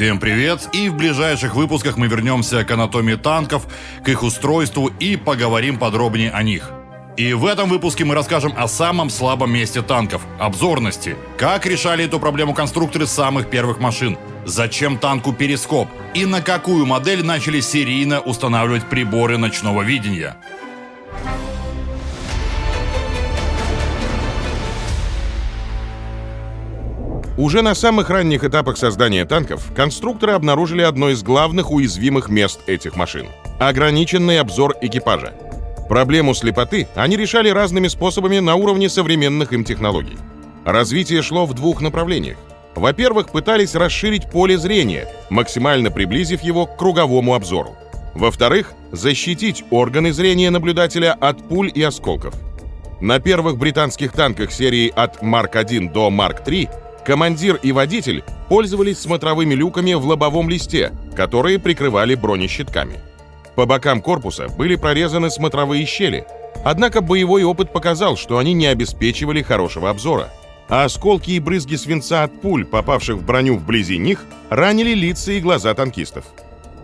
Всем 0.00 0.18
привет! 0.18 0.66
И 0.72 0.88
в 0.88 0.94
ближайших 0.94 1.54
выпусках 1.54 1.98
мы 1.98 2.06
вернемся 2.06 2.64
к 2.64 2.70
анатомии 2.70 3.16
танков, 3.16 3.66
к 4.02 4.08
их 4.08 4.22
устройству 4.22 4.90
и 4.98 5.16
поговорим 5.16 5.76
подробнее 5.76 6.30
о 6.30 6.42
них. 6.42 6.70
И 7.18 7.34
в 7.34 7.44
этом 7.44 7.68
выпуске 7.68 8.06
мы 8.06 8.14
расскажем 8.14 8.54
о 8.56 8.66
самом 8.66 9.10
слабом 9.10 9.52
месте 9.52 9.82
танков– 9.82 10.22
обзорности. 10.38 11.18
Как 11.36 11.66
решали 11.66 12.06
эту 12.06 12.18
проблему 12.18 12.54
конструкторы 12.54 13.06
самых 13.06 13.50
первых 13.50 13.78
машин? 13.78 14.16
Зачем 14.46 14.96
танку 14.96 15.34
перископ? 15.34 15.88
И 16.14 16.24
на 16.24 16.40
какую 16.40 16.86
модель 16.86 17.22
начали 17.22 17.60
серийно 17.60 18.20
устанавливать 18.20 18.88
приборы 18.88 19.36
ночного 19.36 19.82
видения? 19.82 20.34
Уже 27.40 27.62
на 27.62 27.74
самых 27.74 28.10
ранних 28.10 28.44
этапах 28.44 28.76
создания 28.76 29.24
танков 29.24 29.72
конструкторы 29.74 30.32
обнаружили 30.32 30.82
одно 30.82 31.08
из 31.08 31.22
главных 31.22 31.70
уязвимых 31.70 32.28
мест 32.28 32.60
этих 32.66 32.96
машин– 32.96 33.28
ограниченный 33.58 34.40
обзор 34.40 34.74
экипажа. 34.82 35.32
Проблему 35.88 36.34
слепоты 36.34 36.86
они 36.94 37.16
решали 37.16 37.48
разными 37.48 37.88
способами 37.88 38.40
на 38.40 38.56
уровне 38.56 38.90
современных 38.90 39.54
им 39.54 39.64
технологий. 39.64 40.18
Развитие 40.66 41.22
шло 41.22 41.46
в 41.46 41.54
двух 41.54 41.80
направлениях. 41.80 42.36
Во-первых, 42.74 43.30
пытались 43.30 43.74
расширить 43.74 44.30
поле 44.30 44.58
зрения, 44.58 45.08
максимально 45.30 45.90
приблизив 45.90 46.42
его 46.42 46.66
к 46.66 46.76
круговому 46.76 47.32
обзору. 47.32 47.74
Во-вторых, 48.14 48.74
защитить 48.92 49.64
органы 49.70 50.12
зрения 50.12 50.50
наблюдателя 50.50 51.14
от 51.18 51.48
пуль 51.48 51.72
и 51.74 51.82
осколков. 51.82 52.34
На 53.00 53.18
первых 53.18 53.56
британских 53.56 54.12
танках 54.12 54.52
серии 54.52 54.92
от 54.94 55.22
Марк 55.22 55.56
1 55.56 55.90
до 55.90 56.10
Марк 56.10 56.44
3 56.44 56.68
Командир 57.04 57.58
и 57.62 57.72
водитель 57.72 58.22
пользовались 58.48 58.98
смотровыми 58.98 59.54
люками 59.54 59.94
в 59.94 60.04
лобовом 60.06 60.50
листе, 60.50 60.92
которые 61.16 61.58
прикрывали 61.58 62.14
бронещитками. 62.14 63.00
По 63.54 63.66
бокам 63.66 64.00
корпуса 64.00 64.48
были 64.48 64.76
прорезаны 64.76 65.30
смотровые 65.30 65.84
щели, 65.86 66.24
однако 66.64 67.00
боевой 67.00 67.42
опыт 67.44 67.72
показал, 67.72 68.16
что 68.16 68.38
они 68.38 68.52
не 68.52 68.66
обеспечивали 68.66 69.42
хорошего 69.42 69.90
обзора. 69.90 70.28
А 70.68 70.84
осколки 70.84 71.32
и 71.32 71.40
брызги 71.40 71.74
свинца 71.74 72.22
от 72.22 72.40
пуль, 72.40 72.64
попавших 72.64 73.16
в 73.16 73.24
броню 73.24 73.56
вблизи 73.56 73.98
них, 73.98 74.24
ранили 74.50 74.94
лица 74.94 75.32
и 75.32 75.40
глаза 75.40 75.74
танкистов. 75.74 76.24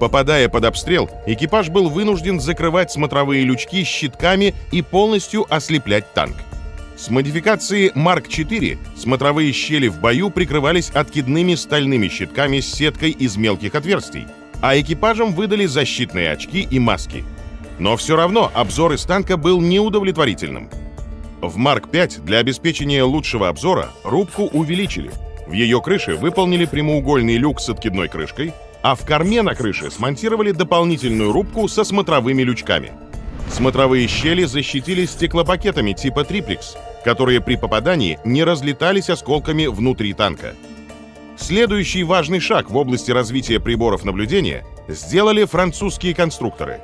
Попадая 0.01 0.49
под 0.49 0.65
обстрел, 0.65 1.09
экипаж 1.27 1.69
был 1.71 1.89
вынужден 1.89 2.41
закрывать 2.41 2.91
смотровые 2.91 3.45
лючки 3.45 3.85
щитками 3.85 4.55
и 4.73 4.83
полностью 4.83 5.47
ослеплять 5.49 6.13
танк. 6.13 6.37
С 6.97 7.11
модификации 7.11 7.93
Марк 7.95 8.27
4 8.27 8.79
смотровые 8.97 9.53
щели 9.53 9.89
в 9.89 10.01
бою 10.01 10.31
прикрывались 10.31 10.89
откидными 10.89 11.55
стальными 11.55 12.09
щитками 12.09 12.61
с 12.61 12.73
сеткой 12.73 13.11
из 13.11 13.37
мелких 13.37 13.75
отверстий, 13.75 14.27
а 14.63 14.81
экипажам 14.81 15.35
выдали 15.35 15.67
защитные 15.67 16.33
очки 16.33 16.67
и 16.69 16.79
маски. 16.79 17.23
Но 17.79 17.99
все 17.99 18.17
равно 18.17 18.51
обзор 18.55 18.95
из 18.95 19.05
танка 19.05 19.37
был 19.37 19.61
неудовлетворительным. 19.61 20.71
В 21.43 21.59
Марк 21.59 21.91
5 21.91 22.25
для 22.25 22.39
обеспечения 22.39 23.03
лучшего 23.03 23.51
обзора 23.51 23.91
рубку 24.03 24.45
увеличили. 24.45 25.11
В 25.47 25.53
ее 25.53 25.83
крыше 25.83 26.17
выполнили 26.17 26.65
прямоугольный 26.65 27.37
люк 27.37 27.61
с 27.61 27.69
откидной 27.69 28.09
крышкой, 28.09 28.55
а 28.83 28.95
в 28.95 29.05
корме 29.05 29.43
на 29.43 29.55
крыше 29.55 29.91
смонтировали 29.91 30.53
дополнительную 30.53 31.31
рубку 31.31 31.69
со 31.69 31.85
смотровыми 31.85 32.43
лючками– 32.43 32.93
Смотровые 33.51 34.07
щели 34.09 34.45
защитили 34.45 35.07
стеклопакетами 35.07 35.93
типа 35.93 36.25
триплекс, 36.25 36.77
которые 37.07 37.41
при 37.41 37.55
попадании 37.55 38.19
не 38.25 38.43
разлетались 38.43 39.11
осколками 39.11 39.67
внутри 39.67 40.13
танка. 40.13 40.57
Следующий 41.37 42.03
важный 42.03 42.41
шаг 42.41 42.69
в 42.69 42.77
области 42.77 43.13
развития 43.13 43.61
приборов 43.61 44.05
наблюдения 44.05 44.67
сделали 44.89 45.45
французские 45.45 46.17
конструкторы. 46.17 46.81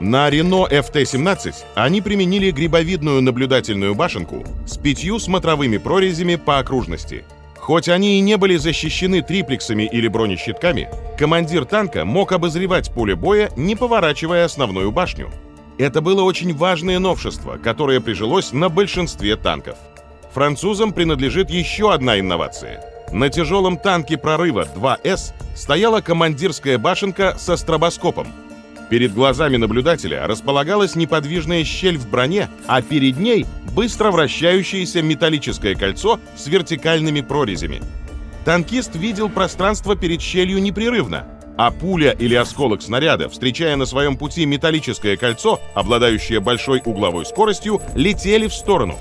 На 0.00 0.30
Renault 0.30 0.70
FT-17 0.70 1.54
они 1.74 2.00
применили 2.00 2.52
грибовидную 2.52 3.20
наблюдательную 3.20 3.94
башенку 3.94 4.46
с 4.66 4.78
пятью 4.78 5.18
смотровыми 5.18 5.76
прорезями 5.76 6.36
по 6.36 6.58
окружности. 6.58 7.24
Хоть 7.58 7.90
они 7.90 8.16
и 8.16 8.22
не 8.22 8.38
были 8.38 8.56
защищены 8.56 9.20
триплексами 9.20 9.82
или 9.82 10.08
бронещитками, 10.08 10.88
командир 11.18 11.66
танка 11.66 12.06
мог 12.06 12.32
обозревать 12.32 12.90
поле 12.94 13.14
боя, 13.14 13.50
не 13.56 13.76
поворачивая 13.76 14.46
основную 14.46 14.90
башню– 14.90 15.30
это 15.78 16.00
было 16.00 16.22
очень 16.22 16.54
важное 16.54 16.98
новшество, 16.98 17.58
которое 17.58 18.00
прижилось 18.00 18.52
на 18.52 18.68
большинстве 18.68 19.36
танков. 19.36 19.76
Французам 20.32 20.92
принадлежит 20.92 21.50
еще 21.50 21.92
одна 21.92 22.20
инновация. 22.20 22.82
На 23.12 23.28
тяжелом 23.28 23.78
танке 23.78 24.18
прорыва 24.18 24.66
2С 24.74 25.32
стояла 25.54 26.00
командирская 26.00 26.78
башенка 26.78 27.36
со 27.38 27.56
стробоскопом. 27.56 28.26
Перед 28.90 29.14
глазами 29.14 29.56
наблюдателя 29.56 30.26
располагалась 30.26 30.94
неподвижная 30.94 31.64
щель 31.64 31.98
в 31.98 32.08
броне, 32.08 32.48
а 32.66 32.82
перед 32.82 33.18
ней 33.18 33.46
быстро 33.74 34.10
вращающееся 34.10 35.02
металлическое 35.02 35.74
кольцо 35.74 36.20
с 36.36 36.46
вертикальными 36.46 37.20
прорезями. 37.20 37.82
Танкист 38.44 38.94
видел 38.94 39.28
пространство 39.28 39.96
перед 39.96 40.20
щелью 40.20 40.62
непрерывно, 40.62 41.26
а 41.56 41.70
пуля 41.70 42.12
или 42.12 42.34
осколок 42.34 42.82
снаряда, 42.82 43.28
встречая 43.28 43.76
на 43.76 43.86
своем 43.86 44.16
пути 44.16 44.44
металлическое 44.44 45.16
кольцо, 45.16 45.60
обладающее 45.74 46.40
большой 46.40 46.82
угловой 46.84 47.24
скоростью, 47.26 47.80
летели 47.94 48.46
в 48.46 48.54
сторону. 48.54 48.96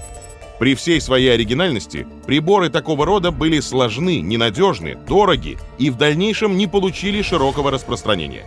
При 0.57 0.73
всей 0.73 1.01
своей 1.01 1.33
оригинальности 1.33 2.07
приборы 2.25 2.69
такого 2.69 3.05
рода 3.05 3.31
были 3.31 3.59
сложны, 3.59 4.21
ненадежны, 4.21 4.95
дороги 4.95 5.57
и 5.77 5.89
в 5.89 5.97
дальнейшем 5.97 6.55
не 6.55 6.65
получили 6.65 7.21
широкого 7.21 7.71
распространения. 7.71 8.45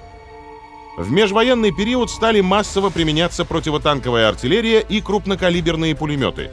В 0.96 1.12
межвоенный 1.12 1.70
период 1.70 2.10
стали 2.10 2.40
массово 2.40 2.90
применяться 2.90 3.44
противотанковая 3.44 4.28
артиллерия 4.28 4.80
и 4.80 5.00
крупнокалиберные 5.00 5.94
пулеметы. 5.94 6.50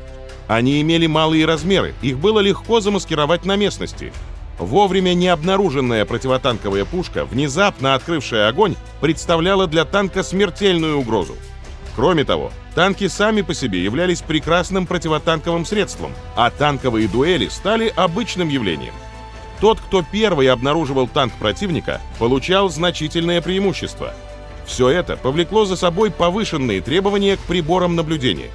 Они 0.47 0.81
имели 0.81 1.07
малые 1.07 1.45
размеры, 1.45 1.95
их 2.03 2.19
было 2.19 2.41
легко 2.41 2.81
замаскировать 2.81 3.45
на 3.45 3.55
местности– 3.55 4.11
Вовремя 4.57 5.13
необнаруженная 5.13 6.05
противотанковая 6.05 6.85
пушка, 6.85 7.25
внезапно 7.25 7.93
открывшая 7.93 8.47
огонь, 8.47 8.75
представляла 9.01 9.67
для 9.67 9.83
танка 9.83 10.23
смертельную 10.23 10.97
угрозу. 10.97 11.35
Кроме 11.95 12.23
того, 12.23 12.51
танки 12.73 13.07
сами 13.07 13.41
по 13.41 13.53
себе 13.53 13.83
являлись 13.83 14.21
прекрасным 14.21 14.87
противотанковым 14.87 15.65
средством, 15.65 16.11
а 16.35 16.49
танковые 16.51 17.07
дуэли 17.07 17.47
стали 17.47 17.91
обычным 17.95 18.47
явлением. 18.49 18.93
Тот, 19.59 19.79
кто 19.79 20.03
первый 20.09 20.49
обнаруживал 20.49 21.07
танк 21.07 21.33
противника, 21.33 22.01
получал 22.19 22.69
значительное 22.69 23.41
преимущество. 23.41 24.13
Все 24.65 24.89
это 24.89 25.15
повлекло 25.15 25.65
за 25.65 25.75
собой 25.75 26.11
повышенные 26.11 26.81
требования 26.81 27.37
к 27.37 27.41
приборам 27.41 27.95
наблюдения. 27.95 28.49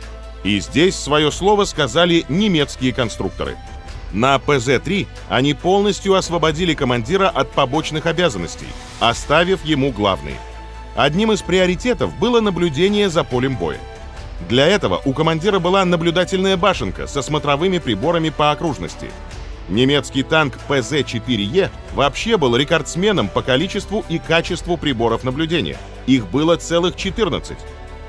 И 0.45 0.59
здесь 0.61 0.97
свое 0.97 1.31
слово 1.31 1.65
сказали 1.65 2.25
немецкие 2.29 2.93
конструкторы– 2.93 3.57
на 4.13 4.37
ПЗ-3 4.39 5.07
они 5.29 5.55
полностью 5.55 6.15
освободили 6.15 6.75
командира 6.75 7.29
от 7.29 7.51
побочных 7.53 8.07
обязанностей, 8.07 8.69
оставив 8.99 9.65
ему 9.65 9.93
главные. 9.93 10.37
Одним 10.97 11.33
из 11.33 11.43
приоритетов 11.43 12.17
было 12.19 12.41
наблюдение 12.41 13.09
за 13.09 13.25
полем 13.25 13.57
боя. 13.57 13.79
Для 14.49 14.67
этого 14.67 15.01
у 15.05 15.13
командира 15.13 15.59
была 15.59 15.85
наблюдательная 15.85 16.57
башенка 16.57 17.07
со 17.07 17.23
смотровыми 17.23 17.79
приборами 17.79 18.31
по 18.31 18.51
окружности. 18.51 19.11
Немецкий 19.69 20.25
танк 20.25 20.59
ПЗ-4Е 20.69 21.71
вообще 21.95 22.37
был 22.37 22.57
рекордсменом 22.57 23.29
по 23.29 23.43
количеству 23.43 24.05
и 24.09 24.19
качеству 24.19 24.77
приборов 24.77 25.23
наблюдения. 25.23 25.79
Их 26.07 26.27
было 26.27 26.57
целых 26.57 26.97
14. 26.97 27.57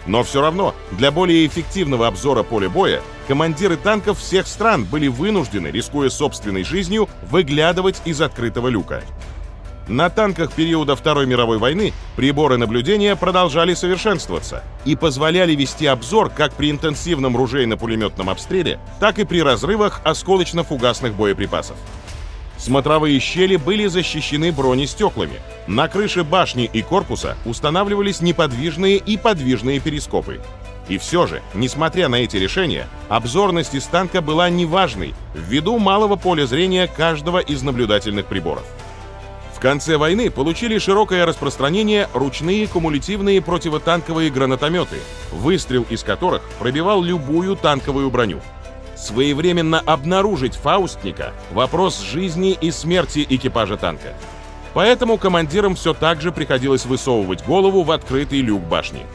Но 0.06 0.24
все 0.24 0.42
равно, 0.42 0.74
для 0.92 1.12
более 1.12 1.46
эффективного 1.46 2.08
обзора 2.08 2.44
поля 2.44 2.70
боя, 2.70 3.02
командиры 3.28 3.78
танков 3.78 4.20
всех 4.20 4.48
стран 4.48 4.86
были 4.86 5.08
вынуждены, 5.08 5.68
рискуя 5.68 6.10
собственной 6.10 6.64
жизнью, 6.64 7.08
выглядывать 7.30 8.02
из 8.06 8.22
открытого 8.22 8.68
люка. 8.68 9.04
На 9.88 10.10
танках 10.10 10.54
периода 10.54 10.96
Второй 10.96 11.26
мировой 11.26 11.58
войны 11.58 11.92
приборы 12.16 12.58
наблюдения 12.58 13.16
продолжали 13.16 13.74
совершенствоваться 13.74 14.64
и 14.86 14.96
позволяли 14.96 15.54
вести 15.54 15.86
обзор 15.86 16.30
как 16.30 16.54
при 16.54 16.72
интенсивном 16.72 17.36
ружейно-пулеметном 17.36 18.30
обстреле, 18.30 18.80
так 19.00 19.20
и 19.20 19.26
при 19.26 19.42
разрывах 19.42 20.02
осколочно-фугасных 20.06 21.14
боеприпасов. 21.14 21.76
Смотровые 22.62 23.20
щели 23.20 23.56
были 23.56 23.88
защищены 23.88 24.52
бронестеклами. 24.52 25.42
На 25.66 25.88
крыше 25.88 26.24
башни 26.24 26.70
и 26.72 26.84
корпуса 26.84 27.36
устанавливались 27.44 28.22
неподвижные 28.22 28.98
и 28.98 29.18
подвижные 29.18 29.80
перископы. 29.80 30.40
И 30.88 31.00
все 31.00 31.26
же, 31.26 31.42
несмотря 31.56 32.08
на 32.08 32.18
эти 32.18 32.38
решения, 32.38 32.88
обзорность 33.10 33.74
из 33.74 33.86
танка 33.86 34.22
была 34.22 34.52
неважной 34.52 35.16
ввиду 35.34 35.80
малого 35.80 36.18
поля 36.18 36.46
зрения 36.46 36.86
каждого 36.86 37.40
из 37.40 37.64
наблюдательных 37.64 38.28
приборов. 38.28 38.64
В 39.56 39.60
конце 39.60 39.98
войны 39.98 40.30
получили 40.30 40.78
широкое 40.78 41.26
распространение 41.26 42.10
ручные 42.14 42.68
кумулятивные 42.68 43.42
противотанковые 43.42 44.30
гранатометы, 44.30 44.98
выстрел 45.32 45.84
из 45.90 46.04
которых 46.04 46.44
пробивал 46.60 47.02
любую 47.02 47.56
танковую 47.56 48.12
броню 48.12 48.40
своевременно 49.02 49.80
обнаружить 49.80 50.56
фаустника– 50.56 51.34
вопрос 51.52 52.00
жизни 52.02 52.58
и 52.60 52.72
смерти 52.72 53.26
экипажа 53.28 53.78
танка. 53.78 54.14
Поэтому 54.74 55.18
командирам 55.18 55.76
все 55.76 55.94
так 55.94 56.22
же 56.22 56.32
приходилось 56.32 56.86
высовывать 56.86 57.46
голову 57.46 57.84
в 57.84 57.92
открытый 57.92 58.42
люк 58.42 58.62
башни. 58.62 59.06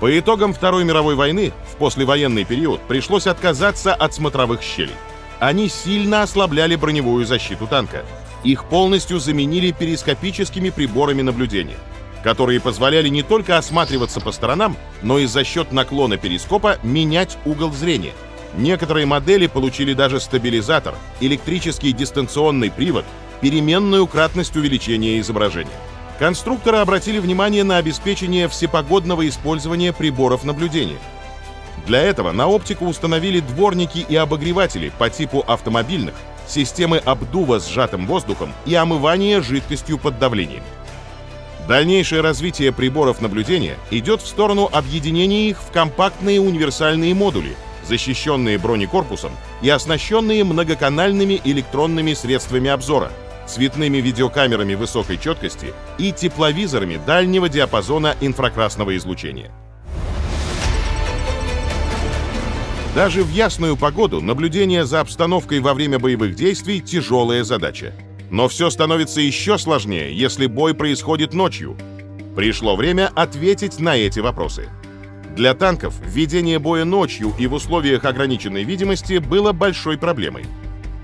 По 0.00 0.18
итогам 0.18 0.52
Второй 0.52 0.84
мировой 0.84 1.14
войны 1.14 1.52
в 1.72 1.76
послевоенный 1.76 2.44
период 2.44 2.80
пришлось 2.82 3.26
отказаться 3.26 3.94
от 3.94 4.14
смотровых 4.14 4.62
щелей. 4.62 4.94
Они 5.40 5.68
сильно 5.68 6.22
ослабляли 6.22 6.76
броневую 6.76 7.24
защиту 7.24 7.66
танка. 7.66 8.04
Их 8.44 8.64
полностью 8.64 9.18
заменили 9.18 9.72
перископическими 9.72 10.70
приборами 10.70 11.22
наблюдения, 11.22 11.78
которые 12.22 12.60
позволяли 12.60 13.08
не 13.08 13.22
только 13.22 13.56
осматриваться 13.56 14.20
по 14.20 14.30
сторонам, 14.30 14.76
но 15.02 15.18
и 15.18 15.26
за 15.26 15.42
счет 15.42 15.72
наклона 15.72 16.16
перископа 16.16 16.78
менять 16.82 17.38
угол 17.44 17.72
зрения. 17.72 18.12
Некоторые 18.56 19.06
модели 19.06 19.46
получили 19.46 19.92
даже 19.92 20.20
стабилизатор, 20.20 20.94
электрический 21.20 21.92
дистанционный 21.92 22.70
привод, 22.70 23.04
переменную 23.40 24.06
кратность 24.06 24.56
увеличения 24.56 25.20
изображения. 25.20 25.70
Конструкторы 26.18 26.78
обратили 26.78 27.18
внимание 27.18 27.62
на 27.62 27.76
обеспечение 27.76 28.48
всепогодного 28.48 29.28
использования 29.28 29.92
приборов 29.92 30.42
наблюдения. 30.44 30.98
Для 31.86 32.02
этого 32.02 32.32
на 32.32 32.48
оптику 32.48 32.86
установили 32.86 33.40
дворники 33.40 33.98
и 33.98 34.16
обогреватели 34.16 34.90
по 34.98 35.08
типу 35.10 35.44
автомобильных, 35.46 36.14
системы 36.48 36.98
обдува 36.98 37.60
сжатым 37.60 38.06
воздухом 38.06 38.52
и 38.66 38.74
омывания 38.74 39.40
жидкостью 39.40 39.98
под 39.98 40.18
давлением. 40.18 40.64
Дальнейшее 41.68 42.22
развитие 42.22 42.72
приборов 42.72 43.20
наблюдения 43.20 43.76
идет 43.90 44.22
в 44.22 44.26
сторону 44.26 44.68
объединения 44.72 45.50
их 45.50 45.58
в 45.60 45.70
компактные 45.70 46.40
универсальные 46.40 47.14
модули, 47.14 47.54
защищенные 47.88 48.58
бронекорпусом 48.58 49.32
и 49.62 49.70
оснащенные 49.70 50.44
многоканальными 50.44 51.40
электронными 51.44 52.12
средствами 52.12 52.70
обзора, 52.70 53.10
цветными 53.46 53.98
видеокамерами 53.98 54.74
высокой 54.74 55.18
четкости 55.18 55.72
и 55.98 56.12
тепловизорами 56.12 57.00
дальнего 57.04 57.48
диапазона 57.48 58.14
инфракрасного 58.20 58.96
излучения. 58.96 59.50
Даже 62.94 63.22
в 63.22 63.30
ясную 63.30 63.76
погоду 63.76 64.20
наблюдение 64.20 64.84
за 64.84 65.00
обстановкой 65.00 65.60
во 65.60 65.74
время 65.74 65.98
боевых 65.98 66.34
действий– 66.34 66.80
тяжелая 66.84 67.44
задача. 67.44 67.92
Но 68.30 68.48
все 68.48 68.70
становится 68.70 69.20
еще 69.20 69.56
сложнее, 69.56 70.16
если 70.16 70.46
бой 70.46 70.74
происходит 70.74 71.32
ночью. 71.32 71.76
Пришло 72.34 72.76
время 72.76 73.10
ответить 73.14 73.78
на 73.78 73.96
эти 73.96 74.20
вопросы. 74.20 74.68
Для 75.38 75.54
танков 75.54 75.94
ведение 76.04 76.58
боя 76.58 76.84
ночью 76.84 77.32
и 77.38 77.46
в 77.46 77.54
условиях 77.54 78.04
ограниченной 78.04 78.64
видимости 78.64 79.18
было 79.18 79.52
большой 79.52 79.96
проблемой. 79.96 80.44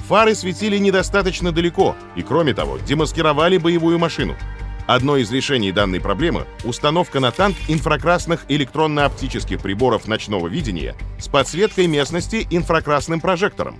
Фары 0.08 0.34
светили 0.34 0.76
недостаточно 0.76 1.52
далеко 1.52 1.94
и, 2.16 2.22
кроме 2.22 2.52
того, 2.52 2.78
демаскировали 2.78 3.58
боевую 3.58 3.98
машину– 4.00 4.34
Одно 4.86 5.16
из 5.16 5.32
решений 5.32 5.72
данной 5.72 5.98
проблемы— 5.98 6.44
установка 6.64 7.18
на 7.18 7.30
танк 7.30 7.56
инфракрасных 7.68 8.44
электронно-оптических 8.48 9.58
приборов 9.62 10.06
ночного 10.06 10.46
видения 10.48 10.94
с 11.18 11.26
подсветкой 11.26 11.86
местности 11.86 12.46
инфракрасным 12.50 13.18
прожектором. 13.18 13.78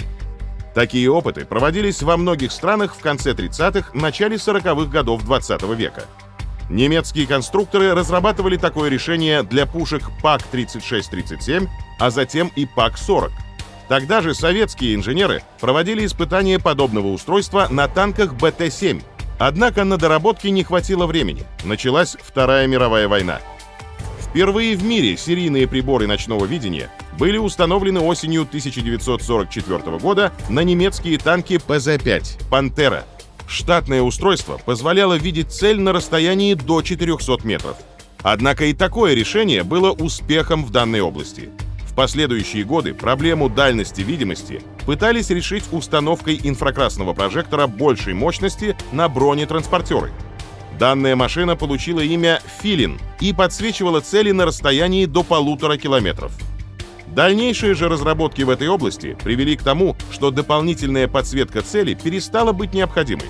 Такие 0.75 1.11
опыты 1.11 1.45
проводились 1.45 2.03
во 2.03 2.17
многих 2.17 2.53
странах 2.53 2.95
в 2.95 3.01
конце 3.01 3.33
30-х, 3.33 3.91
начале 3.93 4.37
40-х 4.37 4.91
годов 4.91 5.25
20 5.25 5.63
-го 5.63 5.77
века. 5.77 6.05
Немецкие 6.69 7.27
конструкторы 7.27 7.95
разрабатывали 7.95 8.57
такое 8.57 8.91
решение 8.91 9.43
для 9.43 9.67
пушек 9.67 10.03
ПАК-36-37, 10.23 11.69
а 11.99 12.11
затем 12.11 12.51
и 12.57 12.67
ПАК-40. 12.67 13.31
Тогда 13.89 14.23
же 14.23 14.35
советские 14.35 14.95
инженеры 14.95 15.43
проводили 15.61 16.07
испытания 16.07 16.59
подобного 16.59 17.09
устройства 17.09 17.69
на 17.71 17.87
танках 17.87 18.33
БТ-7, 18.33 19.03
Однако 19.39 19.85
на 19.85 19.97
доработки 19.97 20.49
не 20.49 20.63
хватило 20.63 21.07
времени. 21.07 21.45
Началась 21.65 22.17
Вторая 22.23 22.67
мировая 22.67 23.09
война. 23.09 23.41
Впервые 24.21 24.77
в 24.77 24.85
мире 24.85 25.17
серийные 25.17 25.69
приборы 25.69 26.07
ночного 26.07 26.45
видения 26.45 26.91
были 27.19 27.39
установлены 27.39 28.01
осенью 28.01 28.43
1944 28.43 29.99
года 29.99 30.33
на 30.49 30.61
немецкие 30.61 31.19
танки 31.19 31.61
ПЗ-5 31.65 32.49
«Пантера». 32.51 33.05
Штатное 33.47 34.03
устройство 34.03 34.59
позволяло 34.65 35.15
видеть 35.15 35.53
цель 35.53 35.81
на 35.81 35.93
расстоянии 35.93 36.55
до 36.55 36.83
400 36.83 37.39
метров. 37.45 37.77
Однако 38.23 38.65
и 38.67 38.73
такое 38.73 39.15
решение 39.15 39.65
было 39.65 39.91
успехом 39.93 40.65
в 40.65 40.71
данной 40.71 41.01
области– 41.01 41.51
в 41.95 41.97
последующие 41.97 42.65
годы 42.65 42.93
проблему 42.93 43.49
дальности 43.49 44.01
видимости 44.01 44.61
пытались 44.85 45.31
решить 45.31 45.63
установкой 45.71 46.41
инфракрасного 46.43 47.13
прожектора 47.13 47.69
большей 47.69 48.15
мощности 48.15 48.77
на 48.91 49.09
бронетранспортеры. 49.09 50.11
Данная 50.77 51.15
машина 51.15 51.55
получила 51.55 52.01
имя 52.01 52.43
«Филин» 52.61 52.99
и 53.21 53.33
подсвечивала 53.33 54.01
цели 54.01 54.33
на 54.33 54.45
расстоянии 54.45 55.07
до 55.07 55.23
полутора 55.23 55.77
километров. 55.77 56.33
Дальнейшие 57.09 57.75
же 57.75 57.89
разработки 57.89 58.43
в 58.43 58.51
этой 58.51 58.69
области 58.69 59.17
привели 59.23 59.57
к 59.57 59.63
тому, 59.63 59.97
что 60.11 60.31
дополнительная 60.31 61.09
подсветка 61.09 61.63
цели 61.63 61.95
перестала 61.95 62.53
быть 62.53 62.75
необходимой. 62.75 63.27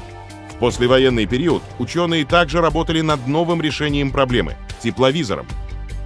В 0.55 0.59
послевоенный 0.59 1.27
период 1.27 1.63
ученые 1.79 2.25
также 2.25 2.61
работали 2.61 3.01
над 3.01 3.27
новым 3.27 3.61
решением 3.61 4.11
проблемы– 4.11 4.57
тепловизором– 4.83 5.47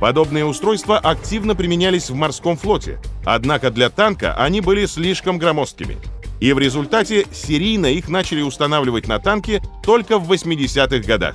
Подобные 0.00 0.44
устройства 0.44 0.98
активно 0.98 1.56
применялись 1.56 2.08
в 2.08 2.14
морском 2.14 2.56
флоте, 2.56 3.00
однако 3.24 3.70
для 3.70 3.90
танка 3.90 4.34
они 4.34 4.60
были 4.60 4.86
слишком 4.86 5.38
громоздкими. 5.38 5.96
И 6.38 6.52
в 6.52 6.58
результате 6.60 7.26
серийно 7.32 7.86
их 7.86 8.08
начали 8.08 8.42
устанавливать 8.42 9.08
на 9.08 9.18
танки 9.18 9.60
только 9.82 10.18
в 10.18 10.30
80-х 10.30 11.04
годах. 11.04 11.34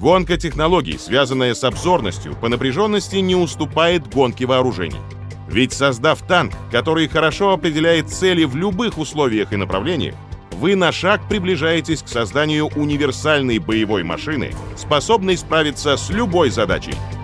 Гонка 0.00 0.36
технологий, 0.36 0.98
связанная 0.98 1.54
с 1.54 1.62
обзорностью, 1.62 2.34
по 2.34 2.48
напряженности 2.48 3.16
не 3.16 3.36
уступает 3.36 4.12
гонке 4.12 4.46
вооружений. 4.46 4.98
Ведь 5.56 5.72
создав 5.72 6.20
танк, 6.20 6.52
который 6.70 7.08
хорошо 7.08 7.54
определяет 7.54 8.10
цели 8.10 8.44
в 8.44 8.56
любых 8.56 8.98
условиях 8.98 9.54
и 9.54 9.56
направлениях, 9.56 10.14
вы 10.52 10.76
на 10.76 10.92
шаг 10.92 11.22
приближаетесь 11.30 12.02
к 12.02 12.08
созданию 12.08 12.66
универсальной 12.66 13.58
боевой 13.58 14.02
машины, 14.02 14.54
способной 14.76 15.38
справиться 15.38 15.96
с 15.96 16.10
любой 16.10 16.50
задачей– 16.50 16.92